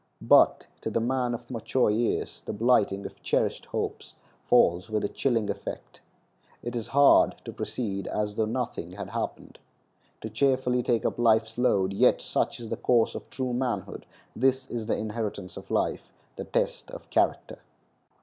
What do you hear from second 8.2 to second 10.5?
though nothing had happened—to